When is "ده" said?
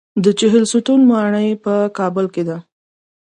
2.49-2.57